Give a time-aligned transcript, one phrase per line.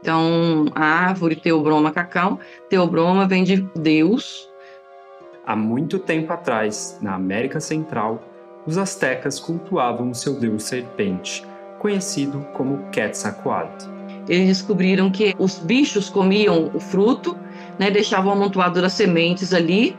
[0.00, 4.48] Então, a árvore Teobroma cacau, Teobroma vem de Deus.
[5.46, 8.22] Há muito tempo atrás, na América Central,
[8.66, 11.44] os astecas cultuavam o seu deus serpente,
[11.78, 13.88] conhecido como Quetzalcoatl.
[14.28, 17.36] Eles descobriram que os bichos comiam o fruto,
[17.78, 19.96] né, deixavam amontoado das sementes ali,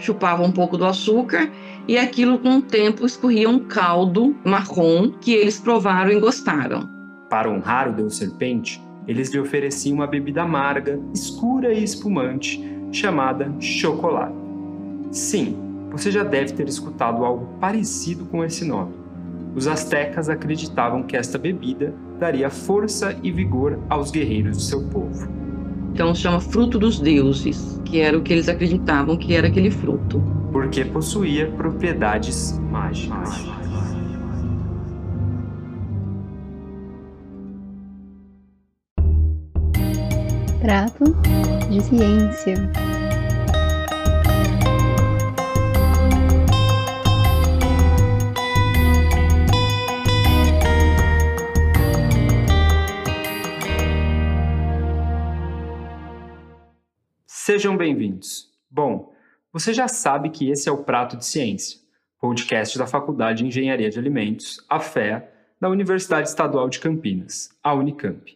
[0.00, 1.50] chupavam um pouco do açúcar
[1.88, 6.88] e aquilo com o tempo escorria um caldo marrom que eles provaram e gostaram.
[7.30, 13.52] Para honrar o deus serpente, eles lhe ofereciam uma bebida amarga, escura e espumante, chamada
[13.60, 14.34] chocolate.
[15.10, 15.56] Sim,
[15.90, 18.92] você já deve ter escutado algo parecido com esse nome.
[19.54, 25.28] Os astecas acreditavam que esta bebida daria força e vigor aos guerreiros do seu povo.
[25.94, 30.22] Então chama fruto dos deuses, que era o que eles acreditavam que era aquele fruto.
[30.52, 33.46] Porque possuía propriedades mágicas.
[40.66, 41.04] Prato
[41.70, 42.56] de ciência.
[57.28, 58.52] Sejam bem-vindos.
[58.68, 59.12] Bom,
[59.52, 61.78] você já sabe que esse é o Prato de Ciência,
[62.18, 67.72] podcast da Faculdade de Engenharia de Alimentos, a FEA, da Universidade Estadual de Campinas, a
[67.72, 68.35] Unicamp.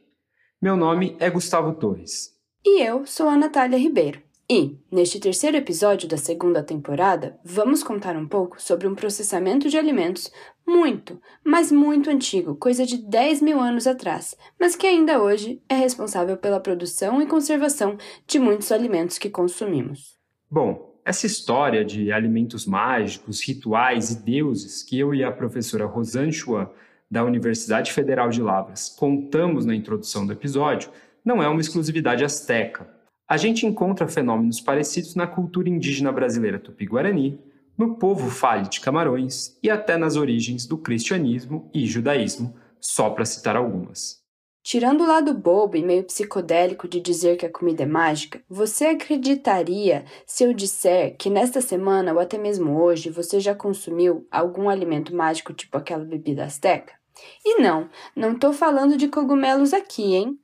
[0.63, 2.39] Meu nome é Gustavo Torres.
[2.63, 4.21] E eu sou a Natália Ribeiro.
[4.47, 9.79] E, neste terceiro episódio da segunda temporada, vamos contar um pouco sobre um processamento de
[9.79, 10.31] alimentos
[10.67, 15.77] muito, mas muito antigo, coisa de 10 mil anos atrás, mas que ainda hoje é
[15.77, 20.19] responsável pela produção e conservação de muitos alimentos que consumimos.
[20.51, 26.35] Bom, essa história de alimentos mágicos, rituais e deuses que eu e a professora Rosane
[26.35, 26.69] Chuan,
[27.11, 30.91] da Universidade Federal de Lavras, contamos na introdução do episódio,
[31.25, 32.89] não é uma exclusividade asteca.
[33.29, 37.41] A gente encontra fenômenos parecidos na cultura indígena brasileira tupi-guarani,
[37.77, 43.25] no povo fale de Camarões e até nas origens do cristianismo e judaísmo, só para
[43.25, 44.21] citar algumas.
[44.63, 48.87] Tirando o lado bobo e meio psicodélico de dizer que a comida é mágica, você
[48.87, 54.69] acreditaria se eu disser que nesta semana ou até mesmo hoje você já consumiu algum
[54.69, 57.00] alimento mágico tipo aquela bebida asteca?
[57.45, 60.39] E não, não estou falando de cogumelos aqui, hein?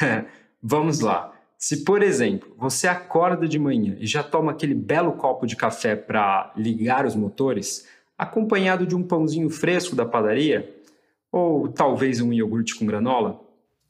[0.62, 1.32] Vamos lá.
[1.58, 5.96] Se, por exemplo, você acorda de manhã e já toma aquele belo copo de café
[5.96, 10.74] para ligar os motores, acompanhado de um pãozinho fresco da padaria,
[11.32, 13.46] ou talvez um iogurte com granola,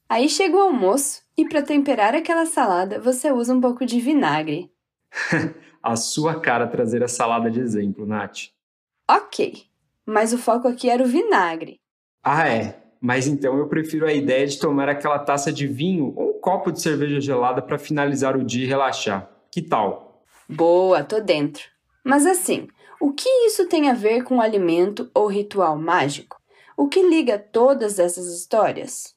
[0.08, 4.70] Aí chega o almoço e para temperar aquela salada você usa um pouco de vinagre.
[5.82, 8.50] a sua cara trazer a salada de exemplo, Nath.
[9.10, 9.64] Ok,
[10.04, 11.80] mas o foco aqui era o vinagre.
[12.28, 12.76] Ah, é.
[13.00, 16.72] Mas então eu prefiro a ideia de tomar aquela taça de vinho ou um copo
[16.72, 19.30] de cerveja gelada para finalizar o dia e relaxar.
[19.48, 20.24] Que tal?
[20.48, 21.62] Boa, tô dentro.
[22.02, 22.66] Mas assim,
[23.00, 26.36] o que isso tem a ver com alimento ou ritual mágico?
[26.76, 29.14] O que liga todas essas histórias?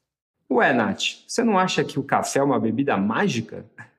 [0.48, 3.66] Ué, Nath, você não acha que o café é uma bebida mágica?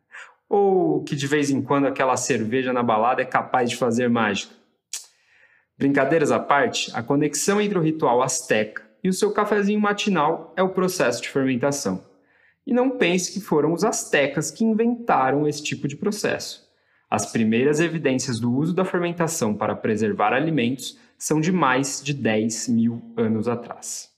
[0.47, 4.53] Ou que de vez em quando aquela cerveja na balada é capaz de fazer mágica?
[5.77, 10.63] Brincadeiras à parte, a conexão entre o ritual asteca e o seu cafezinho matinal é
[10.63, 12.03] o processo de fermentação.
[12.65, 16.69] E não pense que foram os astecas que inventaram esse tipo de processo.
[17.09, 22.69] As primeiras evidências do uso da fermentação para preservar alimentos são de mais de 10
[22.69, 24.09] mil anos atrás.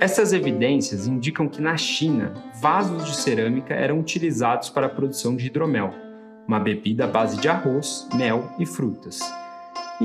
[0.00, 5.46] Essas evidências indicam que na China, vasos de cerâmica eram utilizados para a produção de
[5.46, 5.94] hidromel,
[6.46, 9.20] uma bebida à base de arroz, mel e frutas.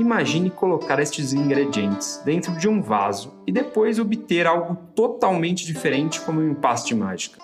[0.00, 6.40] Imagine colocar estes ingredientes dentro de um vaso e depois obter algo totalmente diferente como
[6.40, 7.38] um empaste mágica.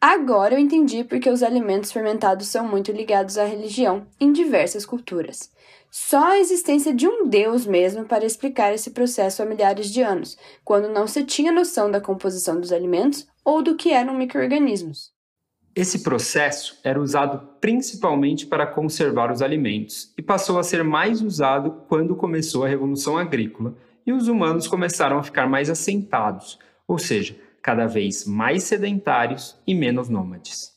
[0.00, 5.48] Agora eu entendi porque os alimentos fermentados são muito ligados à religião em diversas culturas.
[5.88, 10.36] Só a existência de um Deus mesmo para explicar esse processo há milhares de anos,
[10.64, 15.11] quando não se tinha noção da composição dos alimentos ou do que eram microorganismos.
[15.74, 21.82] Esse processo era usado principalmente para conservar os alimentos e passou a ser mais usado
[21.88, 23.74] quando começou a Revolução Agrícola
[24.06, 29.74] e os humanos começaram a ficar mais assentados, ou seja, cada vez mais sedentários e
[29.74, 30.72] menos nômades.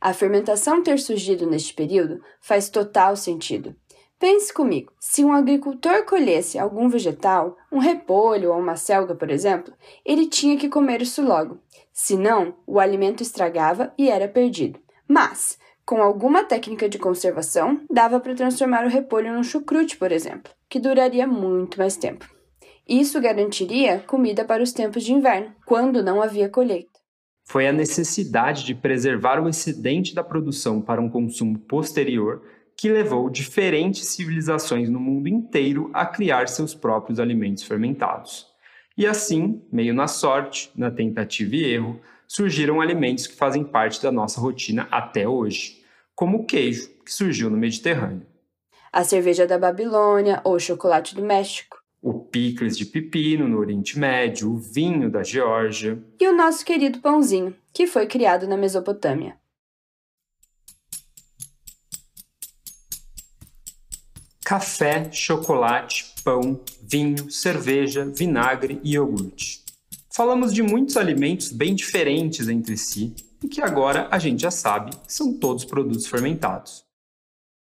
[0.00, 3.74] A fermentação ter surgido neste período faz total sentido.
[4.18, 9.72] Pense comigo: se um agricultor colhesse algum vegetal, um repolho ou uma selga, por exemplo,
[10.04, 11.58] ele tinha que comer isso logo.
[11.92, 14.80] Senão, o alimento estragava e era perdido.
[15.06, 20.52] Mas, com alguma técnica de conservação, dava para transformar o repolho num chucrute, por exemplo,
[20.68, 22.28] que duraria muito mais tempo.
[22.86, 26.98] Isso garantiria comida para os tempos de inverno, quando não havia colheita.
[27.44, 32.42] Foi a necessidade de preservar o excedente da produção para um consumo posterior
[32.78, 38.46] que levou diferentes civilizações no mundo inteiro a criar seus próprios alimentos fermentados.
[38.96, 44.12] E assim, meio na sorte, na tentativa e erro, surgiram alimentos que fazem parte da
[44.12, 45.82] nossa rotina até hoje,
[46.14, 48.26] como o queijo, que surgiu no Mediterrâneo.
[48.92, 51.78] A cerveja da Babilônia ou o chocolate do México.
[52.00, 55.98] O picles de pepino no Oriente Médio, o vinho da Geórgia.
[56.20, 59.36] E o nosso querido pãozinho, que foi criado na Mesopotâmia.
[64.48, 69.62] Café, chocolate, pão, vinho, cerveja, vinagre e iogurte.
[70.10, 73.14] Falamos de muitos alimentos bem diferentes entre si
[73.44, 76.82] e que agora a gente já sabe que são todos produtos fermentados.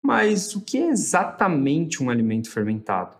[0.03, 3.15] Mas o que é exatamente um alimento fermentado?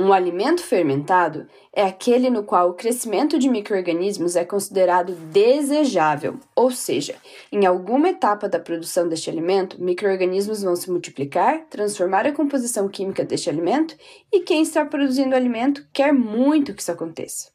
[0.00, 6.70] Um alimento fermentado é aquele no qual o crescimento de microrganismos é considerado desejável, ou
[6.70, 7.16] seja,
[7.50, 13.24] em alguma etapa da produção deste alimento, microrganismos vão se multiplicar, transformar a composição química
[13.24, 13.96] deste alimento,
[14.32, 17.50] e quem está produzindo o alimento quer muito que isso aconteça.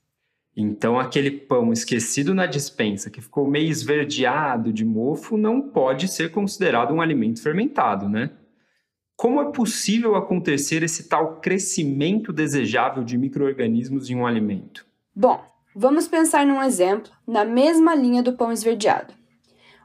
[0.53, 6.29] Então, aquele pão esquecido na dispensa que ficou meio esverdeado de mofo não pode ser
[6.29, 8.31] considerado um alimento fermentado, né?
[9.23, 14.85] Como é possível acontecer esse tal crescimento desejável de microorganismos em um alimento?
[15.15, 15.41] Bom,
[15.73, 19.13] vamos pensar num exemplo na mesma linha do pão esverdeado.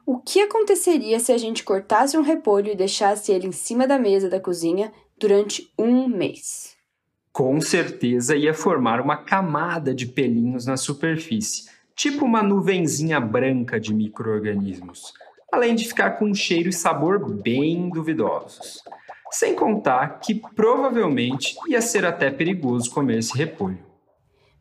[0.05, 3.97] O que aconteceria se a gente cortasse um repolho e deixasse ele em cima da
[3.97, 6.77] mesa da cozinha durante um mês?
[7.31, 13.93] com certeza ia formar uma camada de pelinhos na superfície, tipo uma nuvenzinha branca de
[13.93, 15.13] microorganismos,
[15.49, 18.83] além de ficar com um cheiro e sabor bem duvidosos.
[19.31, 23.79] Sem contar que provavelmente ia ser até perigoso comer esse repolho.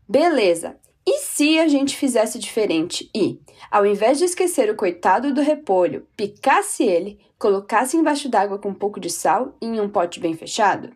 [0.08, 0.76] Beleza.
[1.06, 6.06] E se a gente fizesse diferente e, ao invés de esquecer o coitado do repolho,
[6.14, 10.34] picasse ele, colocasse embaixo d'água com um pouco de sal e em um pote bem
[10.34, 10.90] fechado?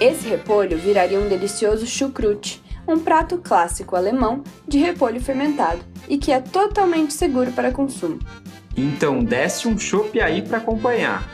[0.00, 6.32] Esse repolho viraria um delicioso chucrute, um prato clássico alemão de repolho fermentado e que
[6.32, 8.18] é totalmente seguro para consumo.
[8.80, 11.28] Então desce um chopp aí para acompanhar.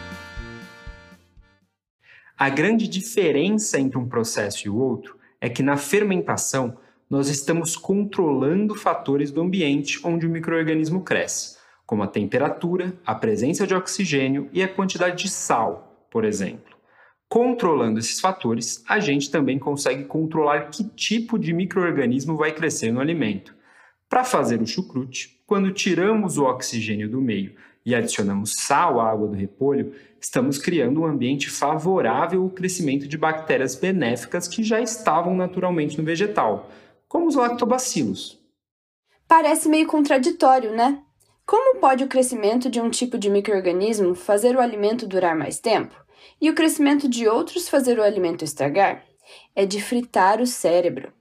[2.38, 6.79] A grande diferença entre um processo e o outro é que na fermentação
[7.11, 13.67] nós estamos controlando fatores do ambiente onde o microorganismo cresce, como a temperatura, a presença
[13.67, 16.75] de oxigênio e a quantidade de sal, por exemplo.
[17.29, 23.00] Controlando esses fatores, a gente também consegue controlar que tipo de microorganismo vai crescer no
[23.00, 23.55] alimento.
[24.09, 27.55] Para fazer o chucrute, quando tiramos o oxigênio do meio
[27.85, 33.19] e adicionamos sal à água do repolho, estamos criando um ambiente favorável ao crescimento de
[33.19, 36.71] bactérias benéficas que já estavam naturalmente no vegetal,
[37.09, 38.41] como os lactobacilos.
[39.29, 41.03] Parece meio contraditório, né?
[41.47, 45.95] Como pode o crescimento de um tipo de microorganismo fazer o alimento durar mais tempo?
[46.41, 49.05] E o crescimento de outros fazer o alimento estragar?
[49.55, 51.12] É de fritar o cérebro.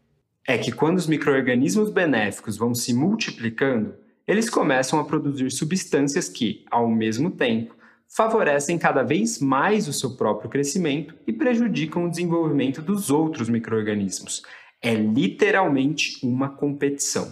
[0.46, 3.96] É que quando os microorganismos benéficos vão se multiplicando,
[4.28, 7.76] eles começam a produzir substâncias que, ao mesmo tempo,
[8.10, 14.44] favorecem cada vez mais o seu próprio crescimento e prejudicam o desenvolvimento dos outros microorganismos.
[14.82, 17.32] É literalmente uma competição.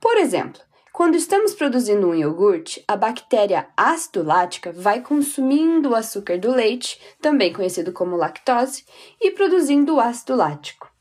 [0.00, 0.60] Por exemplo,
[0.92, 6.98] quando estamos produzindo um iogurte, a bactéria ácido lática vai consumindo o açúcar do leite,
[7.20, 8.84] também conhecido como lactose,
[9.20, 10.93] e produzindo o ácido lático.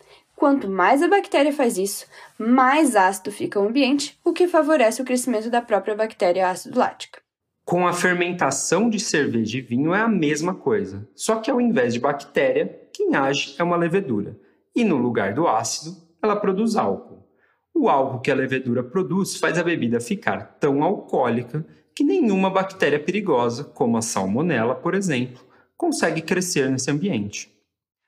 [0.43, 2.05] Quanto mais a bactéria faz isso,
[2.37, 7.21] mais ácido fica o ambiente, o que favorece o crescimento da própria bactéria ácido lática.
[7.63, 11.93] Com a fermentação de cerveja e vinho é a mesma coisa, só que ao invés
[11.93, 14.37] de bactéria, quem age é uma levedura,
[14.75, 17.25] e no lugar do ácido, ela produz álcool.
[17.73, 22.99] O álcool que a levedura produz faz a bebida ficar tão alcoólica que nenhuma bactéria
[22.99, 25.41] perigosa, como a salmonela, por exemplo,
[25.77, 27.52] consegue crescer nesse ambiente.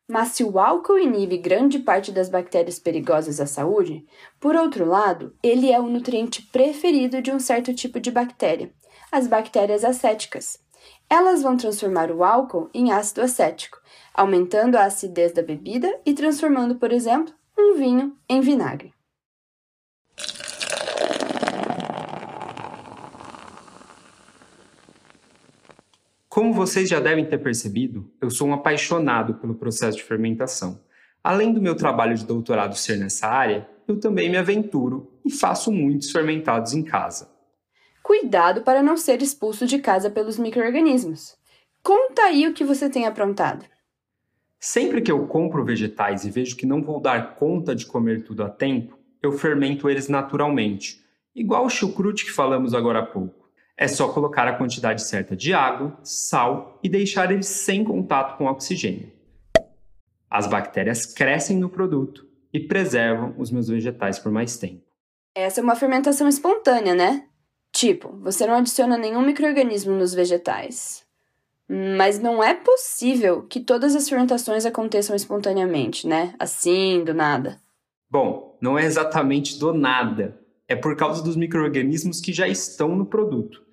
[0.08, 4.06] Mas se o álcool inibe grande parte das bactérias perigosas à saúde,
[4.40, 8.72] por outro lado, ele é o nutriente preferido de um certo tipo de bactéria,
[9.12, 10.60] as bactérias acéticas.
[11.10, 13.80] Elas vão transformar o álcool em ácido acético,
[14.14, 18.94] aumentando a acidez da bebida e transformando, por exemplo, um vinho em vinagre.
[26.36, 30.82] Como vocês já devem ter percebido, eu sou um apaixonado pelo processo de fermentação.
[31.24, 35.72] Além do meu trabalho de doutorado ser nessa área, eu também me aventuro e faço
[35.72, 37.32] muitos fermentados em casa.
[38.04, 41.38] Cuidado para não ser expulso de casa pelos micro-organismos.
[41.82, 43.64] Conta aí o que você tem aprontado.
[44.60, 48.44] Sempre que eu compro vegetais e vejo que não vou dar conta de comer tudo
[48.44, 51.02] a tempo, eu fermento eles naturalmente,
[51.34, 53.45] igual o chucrute que falamos agora há pouco.
[53.78, 58.46] É só colocar a quantidade certa de água, sal e deixar eles sem contato com
[58.46, 59.12] oxigênio.
[60.30, 64.82] As bactérias crescem no produto e preservam os meus vegetais por mais tempo.
[65.36, 67.26] Essa é uma fermentação espontânea, né?
[67.74, 71.04] Tipo, você não adiciona nenhum microorganismo nos vegetais.
[71.68, 76.34] Mas não é possível que todas as fermentações aconteçam espontaneamente, né?
[76.40, 77.60] Assim, do nada.
[78.10, 80.40] Bom, não é exatamente do nada.
[80.68, 83.65] É por causa dos micro-organismos que já estão no produto.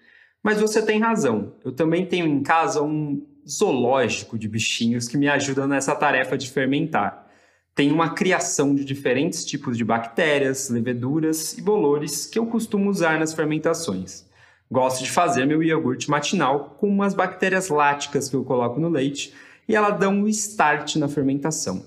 [0.42, 1.54] Mas você tem razão.
[1.64, 6.50] Eu também tenho em casa um zoológico de bichinhos que me ajudam nessa tarefa de
[6.50, 7.28] fermentar.
[7.74, 13.18] Tem uma criação de diferentes tipos de bactérias, leveduras e bolores que eu costumo usar
[13.18, 14.26] nas fermentações.
[14.70, 19.32] Gosto de fazer meu iogurte matinal com umas bactérias láticas que eu coloco no leite
[19.68, 21.84] e elas dão um start na fermentação.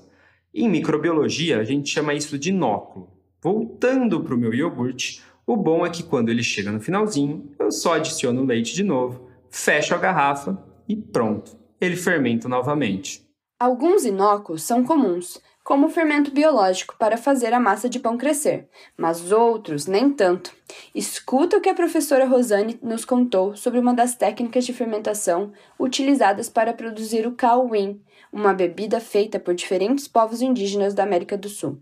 [0.53, 3.09] Em microbiologia, a gente chama isso de inóculo.
[3.41, 7.71] Voltando para o meu iogurte, o bom é que quando ele chega no finalzinho, eu
[7.71, 13.23] só adiciono o leite de novo, fecho a garrafa e pronto, ele fermenta novamente.
[13.59, 18.67] Alguns inóculos são comuns, como o fermento biológico para fazer a massa de pão crescer,
[18.97, 20.51] mas outros nem tanto.
[20.93, 26.49] Escuta o que a professora Rosane nos contou sobre uma das técnicas de fermentação utilizadas
[26.49, 27.99] para produzir o cauim,
[28.31, 31.81] uma bebida feita por diferentes povos indígenas da América do Sul.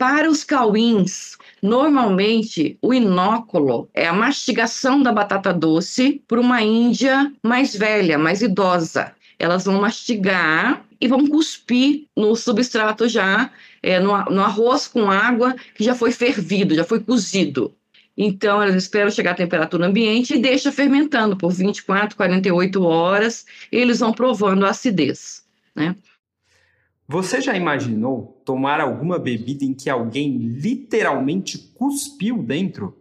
[0.00, 7.30] Para os cauins, normalmente o inóculo é a mastigação da batata doce por uma índia
[7.42, 9.14] mais velha, mais idosa.
[9.38, 13.50] Elas vão mastigar e vão cuspir no substrato já,
[13.82, 17.74] é, no, no arroz com água que já foi fervido, já foi cozido.
[18.16, 24.00] Então, elas esperam chegar à temperatura ambiente e deixa fermentando por 24, 48 horas, eles
[24.00, 25.44] vão provando a acidez,
[25.76, 25.94] né?
[27.12, 32.96] Você já imaginou tomar alguma bebida em que alguém literalmente cuspiu dentro?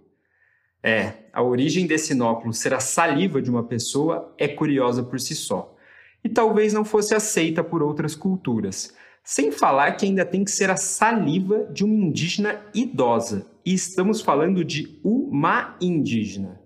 [0.81, 5.35] É, a origem desse inóculo ser a saliva de uma pessoa é curiosa por si
[5.35, 5.77] só
[6.23, 8.95] e talvez não fosse aceita por outras culturas.
[9.23, 13.45] Sem falar que ainda tem que ser a saliva de uma indígena idosa.
[13.63, 16.59] E estamos falando de uma indígena.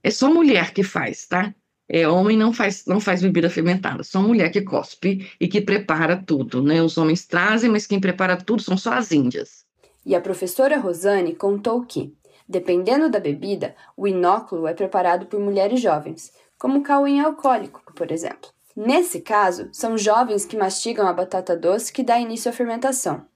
[0.00, 1.52] É só mulher que faz, tá?
[1.88, 6.16] É, homem não faz, não faz bebida fermentada, só mulher que cospe e que prepara
[6.16, 6.82] tudo, né?
[6.82, 9.64] Os homens trazem, mas quem prepara tudo são só as índias.
[10.04, 12.14] E a professora Rosane contou que,
[12.46, 18.12] dependendo da bebida, o inóculo é preparado por mulheres jovens, como o cauim alcoólico, por
[18.12, 18.50] exemplo.
[18.76, 23.26] Nesse caso, são jovens que mastigam a batata doce que dá início à fermentação.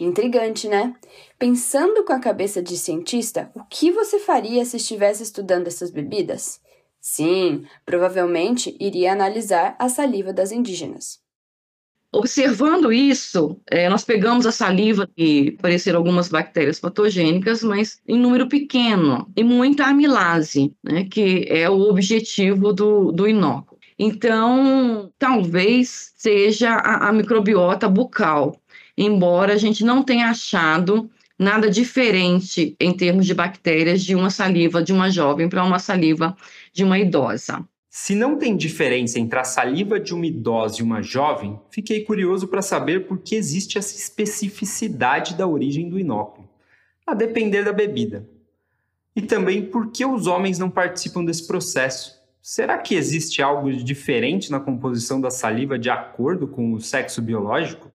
[0.00, 0.94] Intrigante, né?
[1.38, 6.60] Pensando com a cabeça de cientista, o que você faria se estivesse estudando essas bebidas?
[7.10, 11.18] Sim, provavelmente iria analisar a saliva das indígenas.
[12.12, 18.46] Observando isso, é, nós pegamos a saliva e apareceram algumas bactérias patogênicas, mas em número
[18.46, 23.80] pequeno, e muita amilase, né, que é o objetivo do, do inóculo.
[23.98, 28.60] Então, talvez seja a, a microbiota bucal,
[28.98, 34.82] embora a gente não tenha achado nada diferente em termos de bactérias de uma saliva
[34.82, 36.36] de uma jovem para uma saliva
[36.78, 37.68] de uma idosa.
[37.90, 42.46] Se não tem diferença entre a saliva de uma idosa e uma jovem, fiquei curioso
[42.46, 46.48] para saber por que existe essa especificidade da origem do inóculo,
[47.04, 48.30] a depender da bebida.
[49.16, 54.50] E também por que os homens não participam desse processo, Será que existe algo diferente
[54.50, 57.92] na composição da saliva de acordo com o sexo biológico?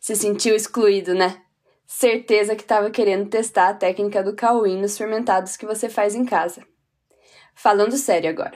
[0.00, 1.42] Se sentiu excluído, né?
[1.86, 6.24] Certeza que estava querendo testar a técnica do cauim nos fermentados que você faz em
[6.24, 6.62] casa.
[7.62, 8.54] Falando sério agora.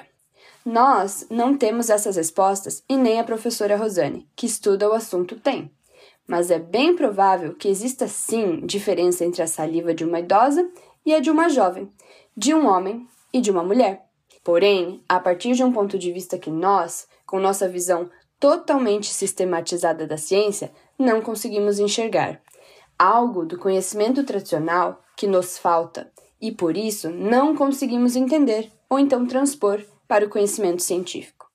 [0.64, 5.70] Nós não temos essas respostas e nem a professora Rosane, que estuda o assunto, tem.
[6.26, 10.66] Mas é bem provável que exista sim diferença entre a saliva de uma idosa
[11.04, 11.92] e a de uma jovem,
[12.34, 14.06] de um homem e de uma mulher.
[14.42, 18.08] Porém, a partir de um ponto de vista que nós, com nossa visão
[18.40, 22.40] totalmente sistematizada da ciência, não conseguimos enxergar.
[22.98, 29.26] Algo do conhecimento tradicional que nos falta e por isso não conseguimos entender ou então
[29.26, 31.50] transpor para o conhecimento científico.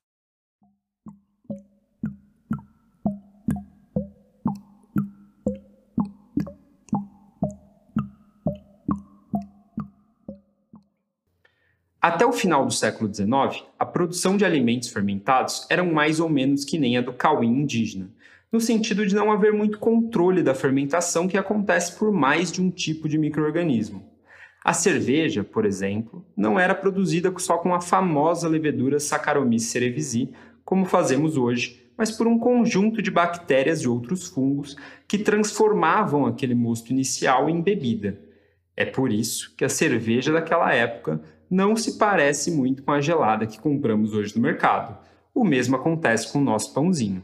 [12.01, 16.65] Até o final do século XIX, a produção de alimentos fermentados era mais ou menos
[16.65, 18.11] que nem a do cauim indígena,
[18.51, 22.69] no sentido de não haver muito controle da fermentação que acontece por mais de um
[22.69, 24.18] tipo de microorganismo.
[24.63, 30.33] A cerveja, por exemplo, não era produzida só com a famosa levedura Saccharomyces cerevisiae,
[30.65, 34.75] como fazemos hoje, mas por um conjunto de bactérias e outros fungos
[35.07, 38.19] que transformavam aquele mosto inicial em bebida.
[38.75, 43.47] É por isso que a cerveja daquela época não se parece muito com a gelada
[43.47, 44.97] que compramos hoje no mercado.
[45.33, 47.23] O mesmo acontece com o nosso pãozinho.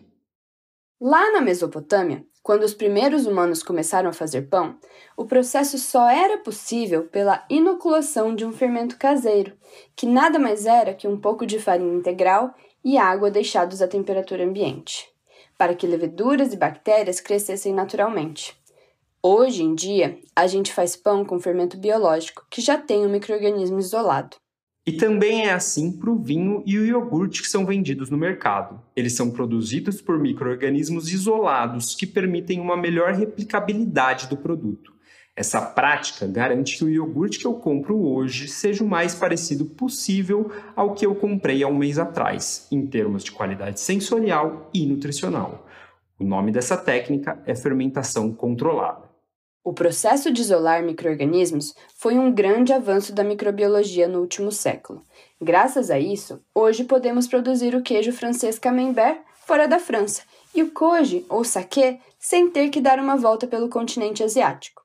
[0.99, 4.77] Lá na Mesopotâmia, quando os primeiros humanos começaram a fazer pão,
[5.17, 9.57] o processo só era possível pela inoculação de um fermento caseiro,
[9.93, 14.45] que nada mais era que um pouco de farinha integral e água deixados à temperatura
[14.45, 15.13] ambiente,
[15.57, 18.57] para que leveduras e bactérias crescessem naturalmente.
[19.21, 23.79] Hoje em dia, a gente faz pão com fermento biológico, que já tem um microorganismo
[23.79, 24.37] isolado.
[24.87, 28.79] E também é assim para o vinho e o iogurte que são vendidos no mercado.
[28.95, 34.93] Eles são produzidos por micro-organismos isolados que permitem uma melhor replicabilidade do produto.
[35.35, 40.51] Essa prática garante que o iogurte que eu compro hoje seja o mais parecido possível
[40.75, 45.67] ao que eu comprei há um mês atrás, em termos de qualidade sensorial e nutricional.
[46.19, 49.04] O nome dessa técnica é fermentação controlada.
[49.65, 55.01] O processo de isolar microrganismos foi um grande avanço da microbiologia no último século.
[55.41, 60.21] Graças a isso, hoje podemos produzir o queijo francês camembert fora da França
[60.53, 64.83] e o koji ou saquê sem ter que dar uma volta pelo continente asiático.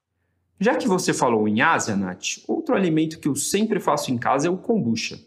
[0.58, 4.48] Já que você falou em Ásia, Nath, outro alimento que eu sempre faço em casa
[4.48, 5.20] é o kombucha.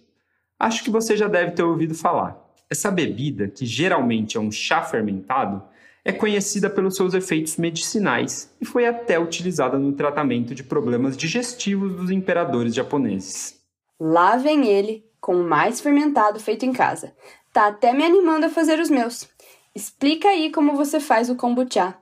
[0.58, 2.44] Acho que você já deve ter ouvido falar.
[2.68, 5.62] Essa bebida, que geralmente é um chá fermentado,
[6.06, 11.96] é conhecida pelos seus efeitos medicinais e foi até utilizada no tratamento de problemas digestivos
[11.96, 13.62] dos imperadores japoneses.
[14.00, 17.16] Lá vem ele, com o mais fermentado feito em casa.
[17.54, 19.30] Tá até me animando a fazer os meus.
[19.74, 21.96] Explica aí como você faz o kombucha.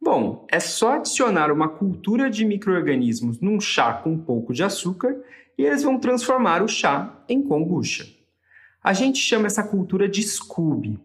[0.00, 5.16] Bom, é só adicionar uma cultura de micro-organismos num chá com um pouco de açúcar
[5.56, 8.06] e eles vão transformar o chá em kombucha.
[8.82, 10.98] A gente chama essa cultura de Scooby.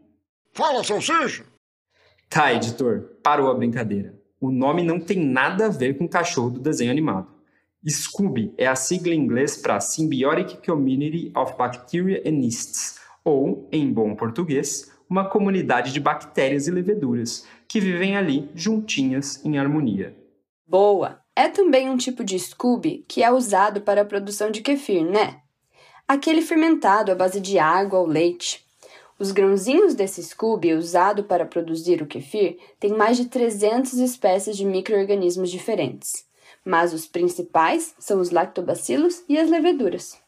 [0.51, 1.50] Fala, salsicha!
[2.33, 4.17] Tá, editor, parou a brincadeira.
[4.39, 7.27] O nome não tem nada a ver com o cachorro do desenho animado.
[7.85, 13.91] Scooby é a sigla em inglês para Symbiotic Community of Bacteria and Yeasts, ou, em
[13.91, 20.15] bom português, uma comunidade de bactérias e leveduras que vivem ali juntinhas em harmonia.
[20.65, 21.19] Boa!
[21.35, 25.41] É também um tipo de Scooby que é usado para a produção de kefir, né?
[26.07, 28.65] Aquele fermentado à base de água ou leite.
[29.21, 34.65] Os grãozinhos desse Scooby, usado para produzir o kefir, têm mais de 300 espécies de
[34.65, 36.25] micro-organismos diferentes,
[36.65, 40.19] mas os principais são os lactobacilos e as leveduras.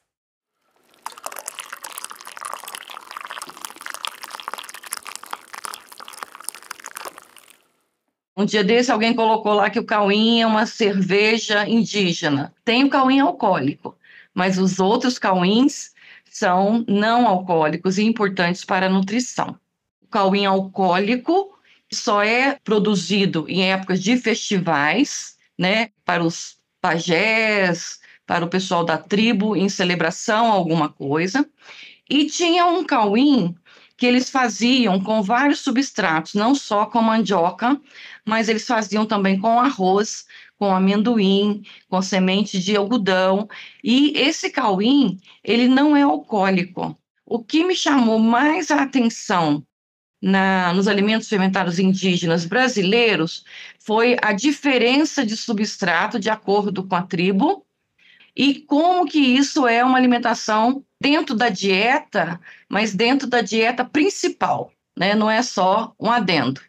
[8.37, 12.53] Um dia desse, alguém colocou lá que o cauim é uma cerveja indígena.
[12.63, 13.97] Tem o cauim alcoólico,
[14.35, 15.93] mas os outros cauins
[16.33, 19.55] são não alcoólicos e importantes para a nutrição.
[20.01, 21.55] O cauim alcoólico
[21.91, 28.97] só é produzido em épocas de festivais, né, para os pajés, para o pessoal da
[28.97, 31.47] tribo em celebração alguma coisa.
[32.09, 33.55] E tinha um cauim
[33.95, 37.79] que eles faziam com vários substratos, não só com mandioca,
[38.25, 40.25] mas eles faziam também com arroz,
[40.63, 43.49] com amendoim, com semente de algodão.
[43.83, 46.97] E esse cauim, ele não é alcoólico.
[47.25, 49.61] O que me chamou mais a atenção
[50.21, 53.43] na, nos alimentos fermentados indígenas brasileiros
[53.77, 57.65] foi a diferença de substrato de acordo com a tribo
[58.33, 64.71] e como que isso é uma alimentação dentro da dieta, mas dentro da dieta principal,
[64.97, 65.13] né?
[65.13, 66.61] Não é só um adendo.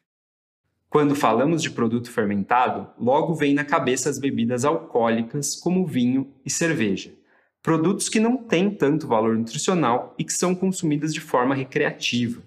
[0.95, 6.51] Quando falamos de produto fermentado, logo vem na cabeça as bebidas alcoólicas, como vinho e
[6.51, 7.13] cerveja.
[7.61, 12.45] Produtos que não têm tanto valor nutricional e que são consumidos de forma recreativa.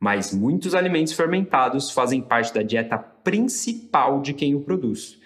[0.00, 5.18] Mas muitos alimentos fermentados fazem parte da dieta principal de quem o produz.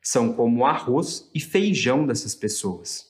[0.00, 3.06] São como arroz e feijão dessas pessoas.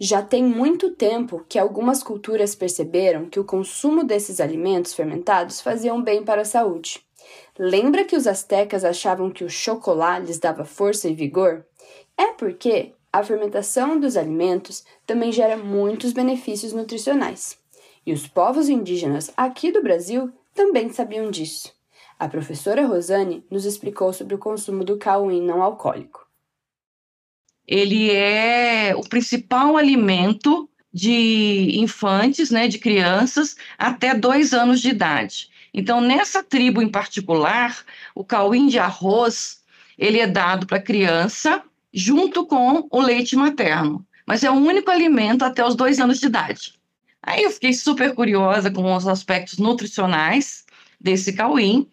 [0.00, 6.02] Já tem muito tempo que algumas culturas perceberam que o consumo desses alimentos fermentados faziam
[6.02, 6.98] bem para a saúde.
[7.58, 11.64] Lembra que os astecas achavam que o chocolate lhes dava força e vigor?
[12.16, 17.58] É porque a fermentação dos alimentos também gera muitos benefícios nutricionais.
[18.06, 21.72] E os povos indígenas aqui do Brasil também sabiam disso.
[22.18, 26.26] A professora Rosane nos explicou sobre o consumo do cauim não alcoólico.
[27.66, 35.49] Ele é o principal alimento de infantes, né, de crianças até dois anos de idade.
[35.72, 39.60] Então, nessa tribo em particular, o cauim de arroz,
[39.96, 44.90] ele é dado para a criança junto com o leite materno, mas é o único
[44.90, 46.74] alimento até os dois anos de idade.
[47.22, 50.64] Aí eu fiquei super curiosa com os aspectos nutricionais
[51.00, 51.88] desse cauim.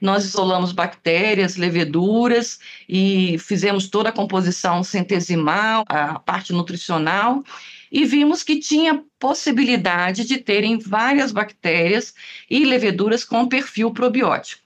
[0.00, 7.42] Nós isolamos bactérias, leveduras e fizemos toda a composição centesimal, a parte nutricional,
[7.90, 12.14] e vimos que tinha possibilidade de terem várias bactérias
[12.50, 14.62] e leveduras com perfil probiótico.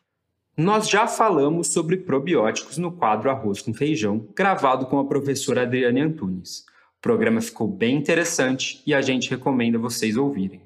[0.56, 6.00] Nós já falamos sobre probióticos no quadro Arroz com Feijão, gravado com a professora Adriane
[6.00, 6.66] Antunes.
[6.98, 10.60] O programa ficou bem interessante e a gente recomenda vocês ouvirem.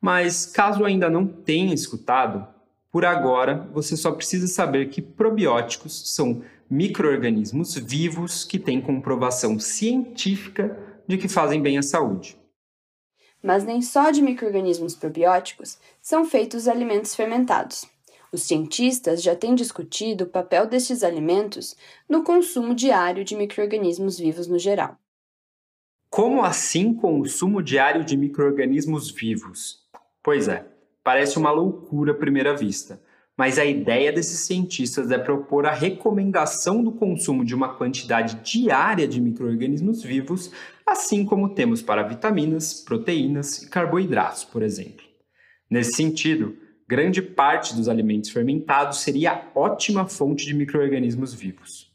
[0.00, 2.46] Mas caso ainda não tenha escutado,
[2.92, 10.78] por agora você só precisa saber que probióticos são micro-organismos vivos que têm comprovação científica
[11.06, 12.38] de que fazem bem à saúde.
[13.42, 17.84] Mas nem só de micro-organismos probióticos são feitos os alimentos fermentados.
[18.32, 21.76] Os cientistas já têm discutido o papel destes alimentos
[22.08, 24.98] no consumo diário de micro-organismos vivos no geral.
[26.10, 29.86] Como assim consumo diário de micro-organismos vivos?
[30.22, 30.66] Pois é,
[31.04, 33.00] parece uma loucura à primeira vista,
[33.36, 39.06] mas a ideia desses cientistas é propor a recomendação do consumo de uma quantidade diária
[39.06, 40.50] de micro-organismos vivos,
[40.86, 45.04] assim como temos para vitaminas, proteínas e carboidratos, por exemplo.
[45.68, 46.56] Nesse sentido,
[46.88, 51.92] grande parte dos alimentos fermentados seria ótima fonte de micro-organismos vivos.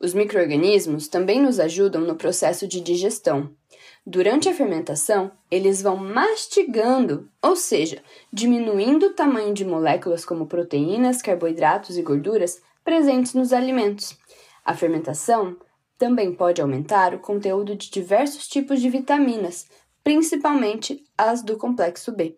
[0.00, 3.50] Os micro-organismos também nos ajudam no processo de digestão.
[4.06, 11.22] Durante a fermentação, eles vão mastigando, ou seja, diminuindo o tamanho de moléculas como proteínas,
[11.22, 14.14] carboidratos e gorduras presentes nos alimentos.
[14.62, 15.56] A fermentação
[15.96, 19.66] também pode aumentar o conteúdo de diversos tipos de vitaminas,
[20.02, 22.36] principalmente as do complexo B.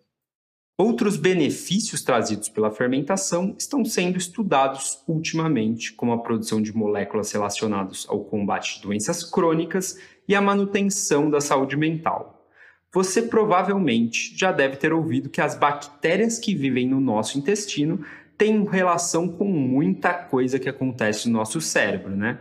[0.79, 8.05] Outros benefícios trazidos pela fermentação estão sendo estudados ultimamente, como a produção de moléculas relacionadas
[8.07, 12.47] ao combate de doenças crônicas e a manutenção da saúde mental.
[12.93, 18.05] Você provavelmente já deve ter ouvido que as bactérias que vivem no nosso intestino
[18.37, 22.37] têm relação com muita coisa que acontece no nosso cérebro, né?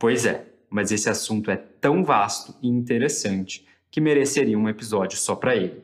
[0.00, 5.36] Pois é, mas esse assunto é tão vasto e interessante que mereceria um episódio só
[5.36, 5.80] para ele.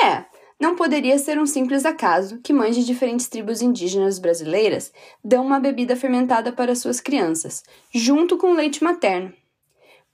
[0.00, 0.24] É,
[0.60, 4.92] não poderia ser um simples acaso que mães de diferentes tribos indígenas brasileiras
[5.22, 7.62] dão uma bebida fermentada para suas crianças,
[7.94, 9.32] junto com leite materno.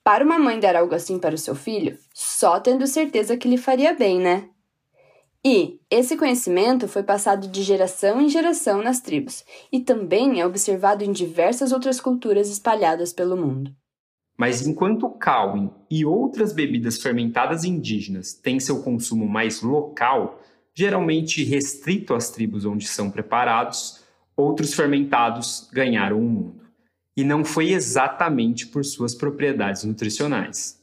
[0.03, 3.57] Para uma mãe dar algo assim para o seu filho, só tendo certeza que lhe
[3.57, 4.51] faria bem, né?
[5.43, 11.05] E esse conhecimento foi passado de geração em geração nas tribos e também é observado
[11.05, 13.75] em diversas outras culturas espalhadas pelo mundo.
[14.37, 15.11] Mas enquanto o
[15.91, 20.43] e outras bebidas fermentadas indígenas têm seu consumo mais local,
[20.75, 24.03] geralmente restrito às tribos onde são preparados,
[24.37, 26.65] outros fermentados ganharam o mundo.
[27.17, 30.83] E não foi exatamente por suas propriedades nutricionais.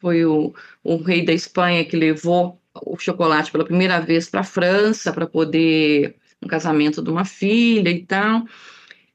[0.00, 4.44] Foi o, o rei da Espanha que levou o chocolate pela primeira vez para a
[4.44, 8.44] França para poder um casamento de uma filha e tal.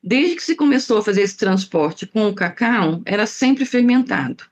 [0.01, 4.45] Desde que se começou a fazer esse transporte com o cacau, era sempre fermentado.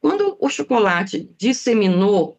[0.00, 2.38] Quando o chocolate disseminou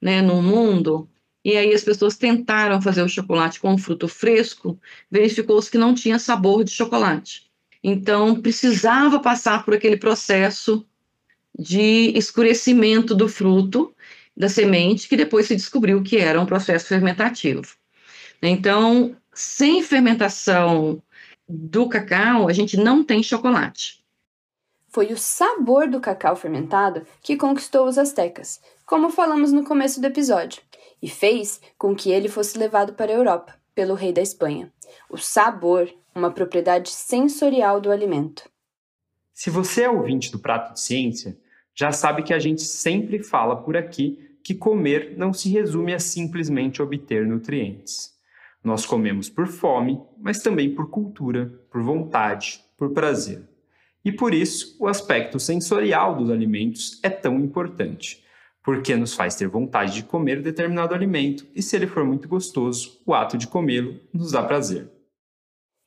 [0.00, 1.08] né, no mundo,
[1.44, 4.78] e aí as pessoas tentaram fazer o chocolate com fruto fresco,
[5.10, 7.50] verificou-se que não tinha sabor de chocolate.
[7.82, 10.86] Então, precisava passar por aquele processo
[11.58, 13.94] de escurecimento do fruto,
[14.36, 17.74] da semente, que depois se descobriu que era um processo fermentativo.
[18.42, 21.02] Então, sem fermentação
[21.50, 24.00] do cacau, a gente não tem chocolate.
[24.88, 30.06] Foi o sabor do cacau fermentado que conquistou os astecas, como falamos no começo do
[30.06, 30.62] episódio,
[31.02, 34.72] e fez com que ele fosse levado para a Europa pelo rei da Espanha.
[35.08, 38.48] O sabor, uma propriedade sensorial do alimento.
[39.32, 41.36] Se você é ouvinte do Prato de Ciência,
[41.74, 45.98] já sabe que a gente sempre fala por aqui que comer não se resume a
[45.98, 48.12] simplesmente obter nutrientes.
[48.62, 53.48] Nós comemos por fome, mas também por cultura, por vontade, por prazer.
[54.04, 58.24] E por isso, o aspecto sensorial dos alimentos é tão importante,
[58.62, 63.00] porque nos faz ter vontade de comer determinado alimento e, se ele for muito gostoso,
[63.06, 64.90] o ato de comê-lo nos dá prazer.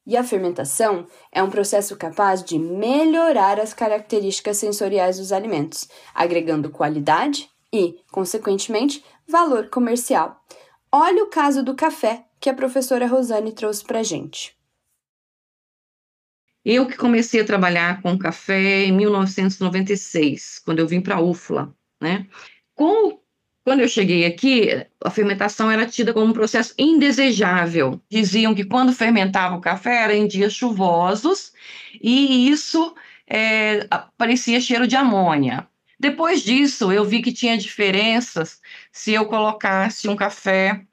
[0.05, 6.69] E a fermentação é um processo capaz de melhorar as características sensoriais dos alimentos, agregando
[6.69, 10.41] qualidade e, consequentemente, valor comercial.
[10.91, 14.53] Olha o caso do café, que a professora Rosane trouxe para a gente.
[16.65, 21.73] Eu que comecei a trabalhar com café em 1996, quando eu vim para a UFLA,
[22.01, 22.27] né?
[22.75, 23.17] Com,
[23.63, 28.01] quando eu cheguei aqui, a fermentação era tida como um processo indesejável.
[28.09, 31.53] Diziam que quando fermentava o café era em dias chuvosos
[32.01, 32.93] e isso
[33.25, 35.65] é, parecia cheiro de amônia.
[35.97, 38.59] Depois disso, eu vi que tinha diferenças
[38.91, 40.85] se eu colocasse um café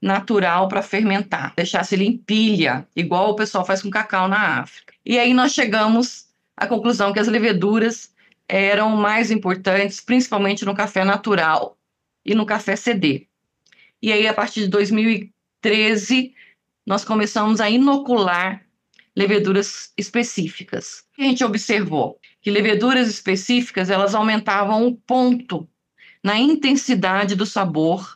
[0.00, 4.94] natural para fermentar, deixasse ele em pilha, igual o pessoal faz com cacau na África.
[5.04, 8.14] E aí nós chegamos à conclusão que as leveduras
[8.48, 11.76] eram mais importantes, principalmente no café natural
[12.24, 13.26] e no café CD.
[14.00, 16.34] E aí, a partir de 2013,
[16.86, 18.64] nós começamos a inocular
[19.16, 21.04] leveduras específicas.
[21.14, 22.20] Que a gente observou?
[22.40, 25.68] Que leveduras específicas, elas aumentavam o ponto
[26.22, 28.15] na intensidade do sabor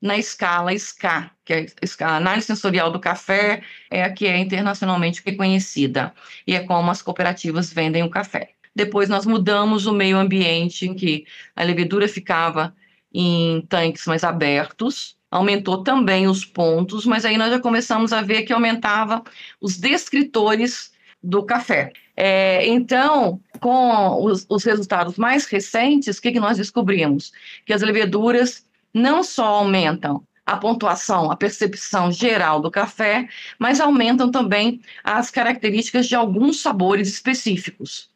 [0.00, 1.66] na escala SCA, que é
[2.00, 6.14] a análise sensorial do café, é a que é internacionalmente reconhecida,
[6.46, 8.50] e é como as cooperativas vendem o café.
[8.74, 12.74] Depois nós mudamos o meio ambiente em que a levedura ficava
[13.12, 18.42] em tanques mais abertos, aumentou também os pontos, mas aí nós já começamos a ver
[18.42, 19.22] que aumentava
[19.60, 21.92] os descritores do café.
[22.16, 27.32] É, então, com os, os, resultados mais recentes, o que, que nós descobrimos?
[27.66, 28.63] Que as leveduras
[28.94, 33.28] não só aumentam a pontuação, a percepção geral do café,
[33.58, 38.10] mas aumentam também as características de alguns sabores específicos.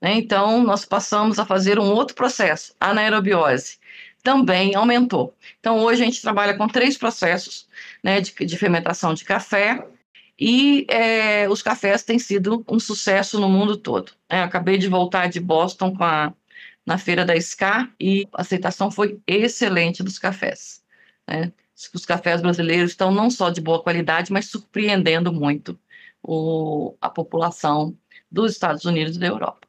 [0.00, 0.14] Né?
[0.14, 3.78] Então, nós passamos a fazer um outro processo, a anaerobiose,
[4.22, 5.34] também aumentou.
[5.60, 7.66] Então, hoje a gente trabalha com três processos
[8.02, 9.86] né, de, de fermentação de café,
[10.38, 14.12] e é, os cafés têm sido um sucesso no mundo todo.
[14.26, 16.32] É, acabei de voltar de Boston com a,
[16.90, 20.82] na feira da SCA e a aceitação foi excelente dos cafés.
[21.24, 21.52] Né?
[21.94, 25.78] Os cafés brasileiros estão não só de boa qualidade, mas surpreendendo muito
[26.20, 27.96] o, a população
[28.28, 29.68] dos Estados Unidos e da Europa.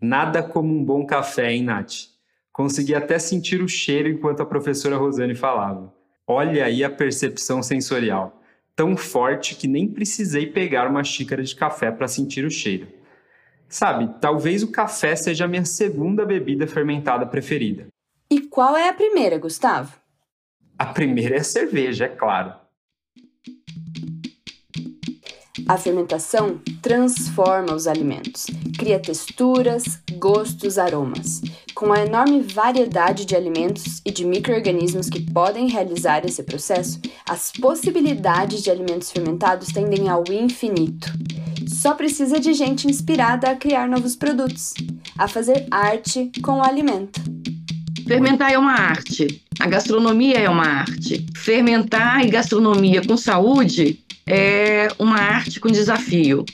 [0.00, 2.10] Nada como um bom café, hein, Nath?
[2.52, 5.92] Consegui até sentir o cheiro enquanto a professora Rosane falava.
[6.24, 8.40] Olha aí a percepção sensorial,
[8.76, 12.86] tão forte que nem precisei pegar uma xícara de café para sentir o cheiro.
[13.68, 17.86] Sabe, talvez o café seja a minha segunda bebida fermentada preferida.
[18.30, 19.92] E qual é a primeira, Gustavo?
[20.78, 22.54] A primeira é a cerveja, é claro.
[25.68, 28.46] A fermentação transforma os alimentos,
[28.78, 31.42] cria texturas, gostos, aromas.
[31.74, 37.52] Com a enorme variedade de alimentos e de micro-organismos que podem realizar esse processo, as
[37.52, 41.12] possibilidades de alimentos fermentados tendem ao infinito.
[41.78, 44.74] Só precisa de gente inspirada a criar novos produtos,
[45.16, 47.20] a fazer arte com o alimento.
[48.04, 51.24] Fermentar é uma arte, a gastronomia é uma arte.
[51.36, 56.44] Fermentar e gastronomia com saúde é uma arte com desafio.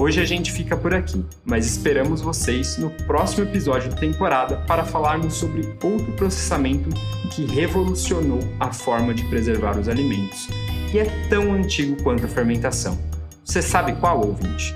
[0.00, 4.82] Hoje a gente fica por aqui, mas esperamos vocês no próximo episódio da temporada para
[4.82, 6.88] falarmos sobre outro processamento
[7.30, 10.48] que revolucionou a forma de preservar os alimentos
[10.90, 12.98] e é tão antigo quanto a fermentação.
[13.44, 14.74] Você sabe qual, ouvinte?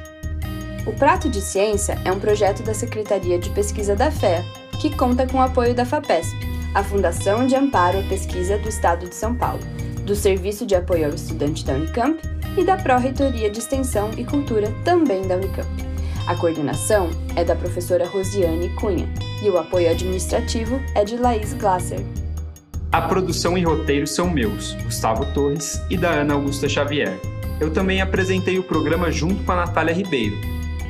[0.87, 4.45] O Prato de Ciência é um projeto da Secretaria de Pesquisa da FEA,
[4.79, 6.37] que conta com o apoio da FAPESP,
[6.75, 9.63] a Fundação de Amparo à Pesquisa do Estado de São Paulo,
[10.05, 14.73] do Serviço de Apoio ao Estudante da Unicamp e da Pró-Reitoria de Extensão e Cultura,
[14.85, 15.69] também da Unicamp.
[16.27, 19.09] A coordenação é da professora Rosiane Cunha
[19.43, 22.01] e o apoio administrativo é de Laís Glasser.
[22.93, 27.19] A produção e roteiro são meus, Gustavo Torres, e da Ana Augusta Xavier
[27.61, 30.37] eu também apresentei o programa junto com a Natália Ribeiro.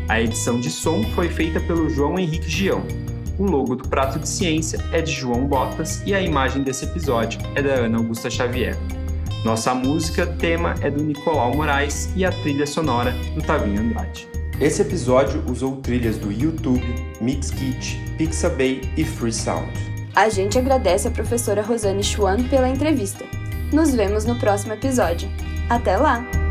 [0.08, 2.82] A edição de som foi feita pelo João Henrique Gião.
[3.38, 7.40] O logo do Prato de Ciência é de João Botas e a imagem desse episódio
[7.54, 8.76] é da Ana Augusta Xavier.
[9.44, 14.26] Nossa música tema é do Nicolau Moraes e a trilha sonora do Tavinho Andrade.
[14.58, 16.82] Esse episódio usou trilhas do YouTube,
[17.20, 19.70] Mixkit, Pixabay e Freesound.
[20.14, 23.26] A gente agradece a professora Rosane Schwann pela entrevista.
[23.70, 25.28] Nos vemos no próximo episódio.
[25.68, 26.43] Até lá!